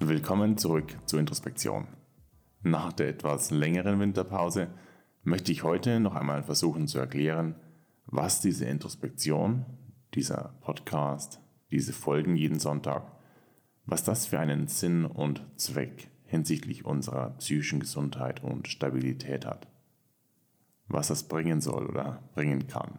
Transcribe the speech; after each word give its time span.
Willkommen 0.00 0.58
zurück 0.58 0.98
zur 1.06 1.18
Introspektion. 1.18 1.86
Nach 2.62 2.92
der 2.92 3.08
etwas 3.08 3.50
längeren 3.50 4.00
Winterpause 4.00 4.68
möchte 5.22 5.50
ich 5.50 5.62
heute 5.62 5.98
noch 6.00 6.14
einmal 6.14 6.42
versuchen 6.42 6.86
zu 6.86 6.98
erklären, 6.98 7.54
was 8.04 8.42
diese 8.42 8.66
Introspektion, 8.66 9.64
dieser 10.12 10.58
Podcast, 10.60 11.40
diese 11.70 11.94
Folgen 11.94 12.36
jeden 12.36 12.58
Sonntag, 12.58 13.10
was 13.86 14.04
das 14.04 14.26
für 14.26 14.38
einen 14.38 14.68
Sinn 14.68 15.06
und 15.06 15.42
Zweck 15.56 16.10
hinsichtlich 16.34 16.84
unserer 16.84 17.30
psychischen 17.38 17.78
Gesundheit 17.78 18.42
und 18.42 18.66
Stabilität 18.66 19.46
hat. 19.46 19.68
Was 20.88 21.06
das 21.06 21.28
bringen 21.28 21.60
soll 21.60 21.86
oder 21.86 22.24
bringen 22.34 22.66
kann. 22.66 22.98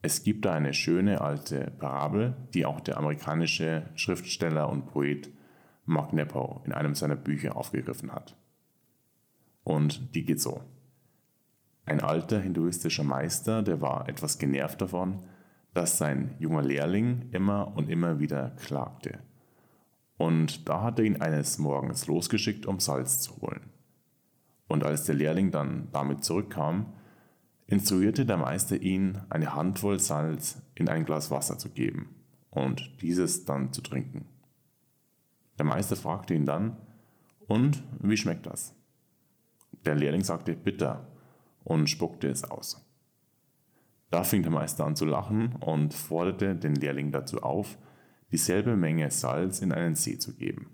Es 0.00 0.22
gibt 0.22 0.44
da 0.44 0.54
eine 0.54 0.74
schöne 0.74 1.20
alte 1.20 1.72
Parabel, 1.78 2.36
die 2.54 2.66
auch 2.66 2.80
der 2.80 2.98
amerikanische 2.98 3.90
Schriftsteller 3.96 4.68
und 4.68 4.86
Poet 4.86 5.30
Mark 5.84 6.12
Nepo 6.12 6.62
in 6.64 6.72
einem 6.72 6.94
seiner 6.94 7.16
Bücher 7.16 7.56
aufgegriffen 7.56 8.12
hat. 8.12 8.36
Und 9.64 10.14
die 10.14 10.24
geht 10.24 10.40
so. 10.40 10.62
Ein 11.84 12.00
alter 12.00 12.40
hinduistischer 12.40 13.04
Meister, 13.04 13.62
der 13.62 13.80
war 13.80 14.08
etwas 14.08 14.38
genervt 14.38 14.80
davon, 14.80 15.24
dass 15.74 15.98
sein 15.98 16.36
junger 16.38 16.62
Lehrling 16.62 17.28
immer 17.32 17.76
und 17.76 17.90
immer 17.90 18.20
wieder 18.20 18.50
klagte. 18.50 19.18
Und 20.22 20.68
da 20.68 20.82
hat 20.82 21.00
er 21.00 21.04
ihn 21.04 21.20
eines 21.20 21.58
Morgens 21.58 22.06
losgeschickt, 22.06 22.64
um 22.66 22.78
Salz 22.78 23.20
zu 23.20 23.40
holen. 23.40 23.70
Und 24.68 24.84
als 24.84 25.02
der 25.02 25.16
Lehrling 25.16 25.50
dann 25.50 25.88
damit 25.90 26.22
zurückkam, 26.22 26.92
instruierte 27.66 28.24
der 28.24 28.36
Meister 28.36 28.80
ihn, 28.80 29.18
eine 29.30 29.56
Handvoll 29.56 29.98
Salz 29.98 30.62
in 30.76 30.88
ein 30.88 31.04
Glas 31.04 31.32
Wasser 31.32 31.58
zu 31.58 31.70
geben 31.70 32.14
und 32.50 33.02
dieses 33.02 33.46
dann 33.46 33.72
zu 33.72 33.80
trinken. 33.80 34.26
Der 35.58 35.64
Meister 35.64 35.96
fragte 35.96 36.34
ihn 36.34 36.46
dann, 36.46 36.76
und 37.48 37.82
wie 37.98 38.16
schmeckt 38.16 38.46
das? 38.46 38.76
Der 39.84 39.96
Lehrling 39.96 40.22
sagte 40.22 40.54
bitter 40.54 41.08
und 41.64 41.90
spuckte 41.90 42.28
es 42.28 42.44
aus. 42.44 42.80
Da 44.12 44.22
fing 44.22 44.42
der 44.42 44.52
Meister 44.52 44.84
an 44.84 44.94
zu 44.94 45.04
lachen 45.04 45.56
und 45.56 45.92
forderte 45.92 46.54
den 46.54 46.76
Lehrling 46.76 47.10
dazu 47.10 47.42
auf, 47.42 47.76
dieselbe 48.32 48.76
Menge 48.76 49.10
Salz 49.10 49.60
in 49.60 49.72
einen 49.72 49.94
See 49.94 50.18
zu 50.18 50.34
geben. 50.34 50.70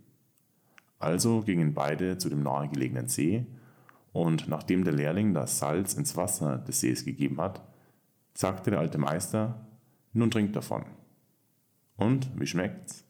Also 0.99 1.43
gingen 1.43 1.75
beide 1.75 2.19
zu 2.19 2.29
dem 2.29 2.43
nahegelegenen 2.43 3.09
See, 3.09 3.47
und 4.13 4.49
nachdem 4.49 4.85
der 4.85 4.95
Lehrling 4.95 5.35
das 5.35 5.59
Salz 5.59 5.95
ins 5.95 6.17
Wasser 6.17 6.59
des 6.59 6.81
Sees 6.81 7.05
gegeben 7.05 7.41
hat, 7.41 7.63
sagte 8.35 8.71
der 8.71 8.81
alte 8.81 8.99
Meister, 8.99 9.67
nun 10.13 10.31
trink 10.31 10.53
davon. 10.55 10.85
Und, 11.97 12.31
wie 12.39 12.47
schmeckt's? 12.47 13.05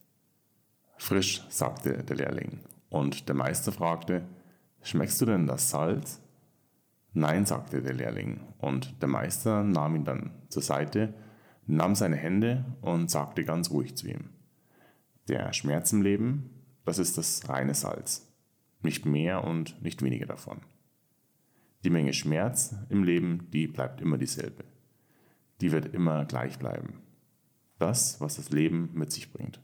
Frisch, 0.97 1.47
sagte 1.49 2.03
der 2.03 2.17
Lehrling, 2.17 2.61
und 2.91 3.29
der 3.29 3.37
Meister 3.37 3.71
fragte, 3.71 4.25
schmeckst 4.83 5.21
du 5.21 5.27
denn 5.27 5.47
das 5.47 5.71
Salz? 5.71 6.21
Nein, 7.13 7.47
sagte 7.47 7.83
der 7.83 7.95
Lehrling, 7.95 8.41
und 8.59 9.01
der 9.01 9.09
Meister 9.09 9.63
nahm 9.63 9.97
ihn 9.97 10.05
dann 10.05 10.31
zur 10.49 10.63
Seite, 10.63 11.15
nahm 11.67 11.95
seine 11.95 12.17
Hände 12.17 12.65
und 12.81 13.11
sagte 13.11 13.45
ganz 13.45 13.71
ruhig 13.71 13.97
zu 13.97 14.09
ihm, 14.09 14.31
der 15.29 15.53
Schmerz 15.53 15.93
im 15.93 16.03
Leben, 16.03 16.51
das 16.85 16.99
ist 16.99 17.19
das 17.19 17.49
reine 17.49 17.75
Salz, 17.75 18.27
nicht 18.83 19.05
mehr 19.05 19.45
und 19.45 19.81
nicht 19.83 20.03
weniger 20.03 20.27
davon. 20.27 20.61
Die 21.85 21.91
Menge 21.91 22.13
Schmerz 22.13 22.75
im 22.89 23.05
Leben, 23.05 23.51
die 23.53 23.67
bleibt 23.67 24.01
immer 24.01 24.19
dieselbe. 24.19 24.65
Die 25.61 25.71
wird 25.71 25.95
immer 25.95 26.25
gleich 26.25 26.59
bleiben. 26.59 27.01
Das, 27.79 28.21
was 28.21 28.37
das 28.37 28.51
Leben 28.51 28.91
mit 28.95 29.13
sich 29.13 29.33
bringt. 29.33 29.61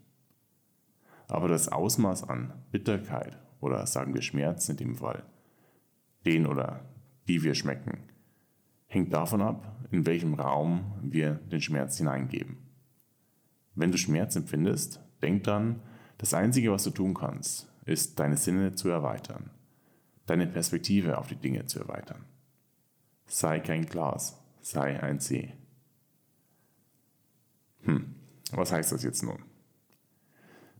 Aber 1.27 1.49
das 1.49 1.69
Ausmaß 1.69 2.28
an 2.28 2.53
Bitterkeit 2.71 3.39
oder 3.60 3.87
sagen 3.87 4.15
wir 4.15 4.22
Schmerz 4.22 4.69
in 4.69 4.77
dem 4.77 4.94
Fall, 4.94 5.25
den 6.27 6.47
oder 6.47 6.84
die 7.27 7.43
wir 7.43 7.55
schmecken, 7.55 7.99
hängt 8.87 9.12
davon 9.12 9.41
ab, 9.41 9.87
in 9.91 10.06
welchem 10.06 10.34
Raum 10.34 10.93
wir 11.03 11.34
den 11.34 11.60
Schmerz 11.60 11.97
hineingeben. 11.97 12.59
Wenn 13.75 13.91
du 13.91 13.99
Schmerz 13.99 14.37
empfindest, 14.37 15.00
denk 15.25 15.45
dann, 15.45 15.81
das 16.19 16.35
Einzige, 16.35 16.71
was 16.71 16.85
du 16.85 16.91
tun 16.91 17.15
kannst, 17.15 17.73
ist, 17.87 18.19
deine 18.19 18.37
Sinne 18.37 18.75
zu 18.75 18.91
erweitern, 18.91 19.51
deine 20.27 20.47
Perspektive 20.47 21.19
auf 21.19 21.29
die 21.29 21.37
Dinge 21.37 21.65
zu 21.65 21.81
erweitern. 21.81 22.25
Sei 23.27 23.59
kein 23.61 23.87
Glas, 23.87 24.39
sei 24.61 25.03
ein 25.03 25.19
See. 25.19 25.55
Hm, 27.83 28.15
was 28.53 28.71
heißt 28.71 28.93
das 28.93 29.03
jetzt 29.03 29.23
nun? 29.23 29.43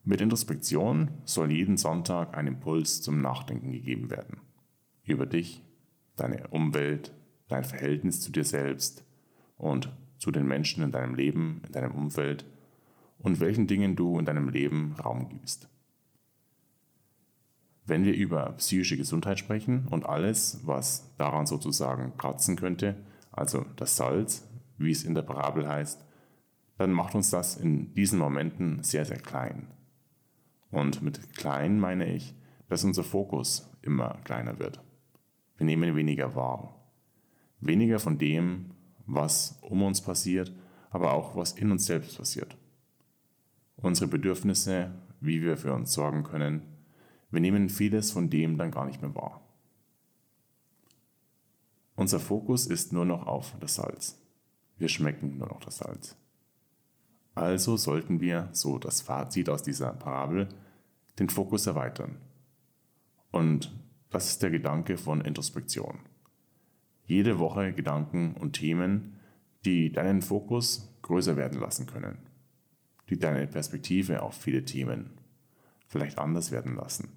Mit 0.05 0.21
Introspektion 0.21 1.09
soll 1.25 1.51
jeden 1.51 1.79
Sonntag 1.79 2.37
ein 2.37 2.47
Impuls 2.47 3.01
zum 3.01 3.23
Nachdenken 3.23 3.73
gegeben 3.73 4.11
werden. 4.11 4.43
Über 5.05 5.25
dich, 5.25 5.63
deine 6.17 6.49
Umwelt, 6.49 7.15
dein 7.49 7.65
Verhältnis 7.65 8.21
zu 8.21 8.31
dir 8.31 8.45
selbst 8.45 9.05
und 9.57 9.91
zu 10.19 10.31
den 10.31 10.47
Menschen 10.47 10.85
in 10.85 10.93
deinem 10.93 11.15
Leben, 11.15 11.63
in 11.67 11.73
deinem 11.73 11.93
Umfeld 11.93 12.45
und 13.25 13.41
welchen 13.41 13.67
Dingen 13.67 13.97
du 13.97 14.19
in 14.19 14.27
deinem 14.27 14.51
Leben 14.51 14.95
Raum 15.03 15.29
gibst. 15.31 15.69
Wenn 17.87 18.05
wir 18.05 18.15
über 18.15 18.53
psychische 18.53 18.97
Gesundheit 18.97 19.39
sprechen 19.39 19.89
und 19.89 20.07
alles, 20.07 20.61
was 20.65 21.15
daran 21.17 21.47
sozusagen 21.47 22.17
kratzen 22.19 22.55
könnte, 22.55 22.97
also 23.33 23.65
das 23.77 23.97
Salz, 23.97 24.47
wie 24.77 24.91
es 24.91 25.05
in 25.05 25.15
der 25.15 25.23
Parabel 25.23 25.67
heißt, 25.67 26.05
dann 26.77 26.93
macht 26.93 27.15
uns 27.15 27.31
das 27.31 27.57
in 27.57 27.95
diesen 27.95 28.19
Momenten 28.19 28.83
sehr, 28.83 29.07
sehr 29.07 29.19
klein. 29.19 29.69
Und 30.71 31.03
mit 31.03 31.35
klein 31.35 31.81
meine 31.81 32.15
ich, 32.15 32.35
dass 32.69 32.85
unser 32.85 33.05
Fokus 33.05 33.71
immer 33.81 34.19
kleiner 34.25 34.59
wird. 34.59 34.83
Wir 35.57 35.67
nehmen 35.67 35.97
weniger 35.97 36.35
wahr. 36.35 36.75
Weniger 37.61 37.99
von 37.99 38.19
dem, 38.19 38.73
was 39.07 39.59
um 39.63 39.83
uns 39.83 40.03
passiert, 40.03 40.53
aber 40.91 41.15
auch 41.15 41.37
was 41.37 41.53
in 41.53 41.71
uns 41.71 41.87
selbst 41.87 42.19
passiert. 42.19 42.57
Unsere 43.77 44.09
Bedürfnisse, 44.09 44.93
wie 45.21 45.43
wir 45.43 45.57
für 45.57 45.73
uns 45.75 45.93
sorgen 45.93 46.23
können, 46.23 46.63
wir 47.31 47.41
nehmen 47.41 47.69
vieles 47.69 48.11
von 48.11 48.31
dem 48.31 48.57
dann 48.59 48.71
gar 48.71 48.87
nicht 48.87 49.03
mehr 49.03 49.15
wahr. 49.15 49.41
Unser 51.97 52.21
Fokus 52.21 52.67
ist 52.67 52.93
nur 52.93 53.05
noch 53.05 53.27
auf 53.27 53.55
das 53.61 53.77
Salz. 53.77 54.21
Wir 54.79 54.89
schmecken 54.89 55.39
nur 55.39 55.49
noch 55.49 55.61
das 55.61 55.79
Salz. 55.79 56.17
Also 57.35 57.77
sollten 57.77 58.21
wir, 58.21 58.49
so 58.53 58.79
das 58.79 59.01
Fazit 59.01 59.49
aus 59.49 59.63
dieser 59.63 59.93
Parabel, 59.93 60.49
den 61.19 61.29
Fokus 61.29 61.67
erweitern 61.67 62.19
und 63.35 63.73
das 64.11 64.29
ist 64.29 64.45
der 64.45 64.51
Gedanke 64.51 64.97
von 64.97 65.21
Introspektion. 65.21 65.99
Jede 67.05 67.41
Woche 67.41 67.73
Gedanken 67.73 68.35
und 68.35 68.53
Themen, 68.53 69.17
die 69.65 69.91
deinen 69.91 70.23
Fokus 70.23 70.89
größer 71.03 71.37
werden 71.37 71.59
lassen 71.59 71.87
können, 71.87 72.19
die 73.11 73.19
deine 73.19 73.47
Perspektive 73.47 74.23
auf 74.23 74.35
viele 74.35 74.65
Themen 74.65 75.11
vielleicht 75.87 76.19
anders 76.19 76.51
werden 76.51 76.75
lassen, 76.77 77.13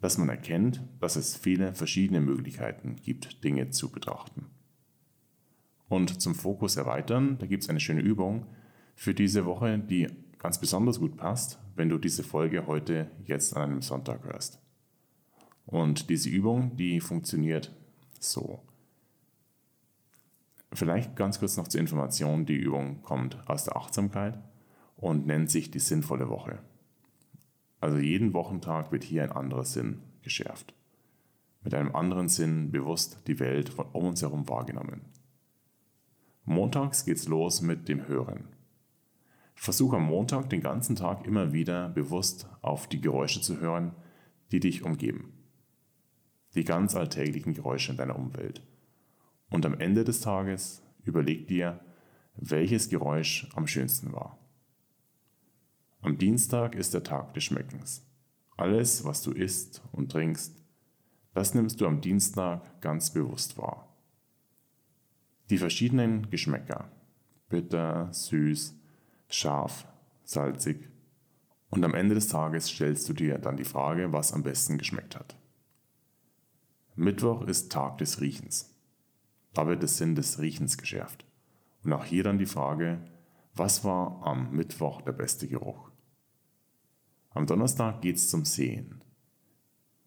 dass 0.00 0.18
man 0.18 0.28
erkennt, 0.28 0.82
dass 1.00 1.16
es 1.16 1.36
viele 1.36 1.74
verschiedene 1.74 2.20
Möglichkeiten 2.20 2.96
gibt, 2.96 3.44
Dinge 3.44 3.70
zu 3.70 3.90
betrachten. 3.90 4.46
Und 5.88 6.20
zum 6.20 6.34
Fokus 6.34 6.76
erweitern, 6.76 7.36
da 7.38 7.46
gibt 7.46 7.62
es 7.62 7.68
eine 7.68 7.80
schöne 7.80 8.00
Übung 8.00 8.46
für 8.94 9.14
diese 9.14 9.44
Woche, 9.44 9.78
die 9.78 10.08
ganz 10.38 10.58
besonders 10.58 10.98
gut 10.98 11.16
passt, 11.16 11.58
wenn 11.76 11.88
du 11.88 11.98
diese 11.98 12.24
Folge 12.24 12.66
heute 12.66 13.10
jetzt 13.24 13.56
an 13.56 13.62
einem 13.62 13.82
Sonntag 13.82 14.24
hörst. 14.24 14.58
Und 15.66 16.10
diese 16.10 16.28
Übung, 16.28 16.76
die 16.76 17.00
funktioniert 17.00 17.74
so. 18.18 18.62
Vielleicht 20.72 21.14
ganz 21.14 21.38
kurz 21.38 21.56
noch 21.56 21.68
zur 21.68 21.80
Information, 21.80 22.46
die 22.46 22.56
Übung 22.56 23.02
kommt 23.02 23.36
aus 23.48 23.64
der 23.64 23.76
Achtsamkeit 23.76 24.38
und 25.02 25.26
nennt 25.26 25.50
sich 25.50 25.70
die 25.70 25.78
sinnvolle 25.78 26.30
Woche. 26.30 26.60
Also 27.80 27.98
jeden 27.98 28.32
Wochentag 28.32 28.90
wird 28.90 29.04
hier 29.04 29.22
ein 29.22 29.32
anderer 29.32 29.64
Sinn 29.64 30.00
geschärft. 30.22 30.72
Mit 31.62 31.74
einem 31.74 31.94
anderen 31.94 32.30
Sinn 32.30 32.72
bewusst 32.72 33.18
die 33.26 33.38
Welt 33.38 33.68
von 33.68 33.86
um 33.92 34.06
uns 34.06 34.22
herum 34.22 34.48
wahrgenommen. 34.48 35.02
Montags 36.44 37.04
geht's 37.04 37.28
los 37.28 37.60
mit 37.60 37.86
dem 37.88 38.08
Hören. 38.08 38.48
Versuche 39.54 39.96
am 39.96 40.06
Montag 40.06 40.48
den 40.48 40.62
ganzen 40.62 40.96
Tag 40.96 41.26
immer 41.26 41.52
wieder 41.52 41.90
bewusst 41.90 42.48
auf 42.62 42.86
die 42.86 43.02
Geräusche 43.02 43.42
zu 43.42 43.60
hören, 43.60 43.92
die 44.52 44.60
dich 44.60 44.82
umgeben 44.82 45.34
die 46.54 46.64
ganz 46.64 46.94
alltäglichen 46.94 47.54
Geräusche 47.54 47.92
in 47.92 47.98
deiner 47.98 48.18
Umwelt. 48.18 48.62
Und 49.50 49.66
am 49.66 49.78
Ende 49.78 50.04
des 50.04 50.20
Tages 50.20 50.82
überleg 51.04 51.48
dir, 51.48 51.80
welches 52.36 52.88
Geräusch 52.88 53.48
am 53.54 53.66
schönsten 53.66 54.12
war. 54.12 54.38
Am 56.04 56.18
Dienstag 56.18 56.74
ist 56.74 56.94
der 56.94 57.04
Tag 57.04 57.32
des 57.34 57.44
Schmeckens. 57.44 58.04
Alles, 58.56 59.04
was 59.04 59.22
du 59.22 59.30
isst 59.30 59.82
und 59.92 60.10
trinkst, 60.10 60.60
Das 61.32 61.54
nimmst 61.54 61.80
du 61.80 61.86
am 61.86 62.00
Dienstag 62.00 62.80
ganz 62.82 63.12
bewusst 63.12 63.56
wahr. 63.56 63.88
Die 65.48 65.58
verschiedenen 65.58 66.28
Geschmäcker, 66.28 66.90
bitter, 67.48 68.12
süß, 68.12 68.74
scharf, 69.30 69.86
salzig, 70.24 70.90
und 71.70 71.84
am 71.84 71.94
Ende 71.94 72.16
des 72.16 72.28
Tages 72.28 72.68
stellst 72.68 73.08
du 73.08 73.14
dir 73.14 73.38
dann 73.38 73.56
die 73.56 73.64
Frage, 73.64 74.12
was 74.12 74.32
am 74.32 74.42
besten 74.42 74.76
geschmeckt 74.76 75.16
hat. 75.16 75.36
Mittwoch 76.96 77.42
ist 77.42 77.72
Tag 77.72 77.96
des 77.98 78.20
Riechens. 78.20 78.76
Da 79.54 79.66
wird 79.68 79.80
der 79.80 79.88
Sinn 79.88 80.16
des 80.16 80.40
Riechens 80.40 80.76
geschärft. 80.76 81.24
Und 81.84 81.92
auch 81.92 82.04
hier 82.04 82.24
dann 82.24 82.38
die 82.38 82.46
Frage, 82.46 82.98
was 83.54 83.84
war 83.84 84.20
am 84.22 84.50
Mittwoch 84.50 85.00
der 85.00 85.12
beste 85.12 85.48
Geruch? 85.48 85.91
Am 87.34 87.46
Donnerstag 87.46 88.02
geht 88.02 88.16
es 88.16 88.28
zum 88.28 88.44
Sehen. 88.44 89.02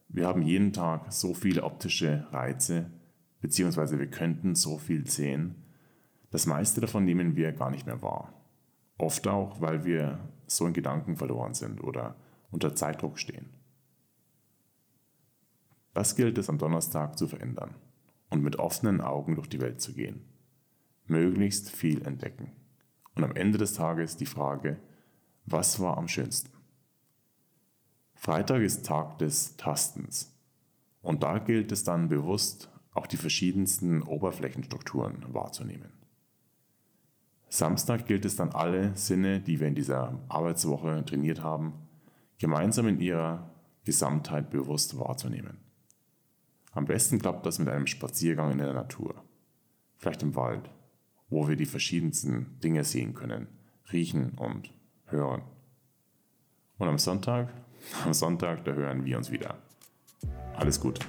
Wir 0.09 0.27
haben 0.27 0.43
jeden 0.43 0.73
Tag 0.73 1.11
so 1.11 1.33
viele 1.33 1.63
optische 1.63 2.27
Reize, 2.31 2.91
beziehungsweise 3.41 3.99
wir 3.99 4.09
könnten 4.09 4.53
so 4.55 4.77
viel 4.77 5.07
sehen. 5.07 5.55
Das 6.29 6.45
meiste 6.45 6.81
davon 6.81 7.03
nehmen 7.03 7.35
wir 7.35 7.51
gar 7.51 7.71
nicht 7.71 7.87
mehr 7.87 8.01
wahr. 8.01 8.33
Oft 8.97 9.27
auch, 9.27 9.59
weil 9.59 9.85
wir 9.85 10.19
so 10.45 10.67
in 10.67 10.73
Gedanken 10.73 11.17
verloren 11.17 11.53
sind 11.53 11.83
oder 11.83 12.15
unter 12.51 12.75
Zeitdruck 12.75 13.17
stehen. 13.17 13.49
Das 15.93 16.15
gilt 16.15 16.37
es 16.37 16.49
am 16.49 16.59
Donnerstag 16.59 17.17
zu 17.17 17.27
verändern 17.27 17.73
und 18.29 18.43
mit 18.43 18.57
offenen 18.57 19.01
Augen 19.01 19.35
durch 19.35 19.49
die 19.49 19.61
Welt 19.61 19.81
zu 19.81 19.93
gehen. 19.93 20.21
Möglichst 21.07 21.71
viel 21.71 22.05
entdecken. 22.05 22.51
Und 23.15 23.23
am 23.23 23.35
Ende 23.35 23.57
des 23.57 23.73
Tages 23.73 24.15
die 24.17 24.25
Frage, 24.25 24.77
was 25.45 25.79
war 25.79 25.97
am 25.97 26.07
schönsten? 26.07 26.54
Freitag 28.15 28.61
ist 28.61 28.85
Tag 28.85 29.19
des 29.19 29.55
Tastens. 29.57 30.33
Und 31.01 31.21
da 31.21 31.37
gilt 31.37 31.71
es 31.71 31.83
dann 31.83 32.09
bewusst, 32.09 32.69
auch 32.93 33.05
die 33.05 33.17
verschiedensten 33.17 34.01
Oberflächenstrukturen 34.01 35.25
wahrzunehmen. 35.33 35.91
Samstag 37.49 38.07
gilt 38.07 38.25
es 38.25 38.35
dann 38.35 38.49
alle 38.49 38.95
Sinne, 38.97 39.39
die 39.39 39.59
wir 39.59 39.67
in 39.67 39.75
dieser 39.75 40.19
Arbeitswoche 40.29 41.03
trainiert 41.05 41.43
haben, 41.43 41.73
gemeinsam 42.39 42.87
in 42.87 42.99
ihrer 42.99 43.49
Gesamtheit 43.83 44.49
bewusst 44.49 44.97
wahrzunehmen. 44.99 45.57
Am 46.71 46.85
besten 46.85 47.19
klappt 47.19 47.45
das 47.45 47.59
mit 47.59 47.69
einem 47.69 47.87
Spaziergang 47.87 48.51
in 48.51 48.57
der 48.57 48.73
Natur, 48.73 49.23
vielleicht 49.97 50.23
im 50.23 50.35
Wald, 50.35 50.69
wo 51.29 51.47
wir 51.47 51.55
die 51.55 51.65
verschiedensten 51.65 52.59
Dinge 52.61 52.83
sehen 52.83 53.13
können, 53.13 53.47
riechen 53.93 54.31
und 54.37 54.71
hören. 55.05 55.43
Und 56.77 56.87
am 56.87 56.97
Sonntag, 56.97 57.53
am 58.03 58.13
Sonntag, 58.13 58.63
da 58.65 58.71
hören 58.73 59.05
wir 59.05 59.17
uns 59.17 59.31
wieder. 59.31 59.55
Alles 60.55 60.79
gut. 60.79 60.99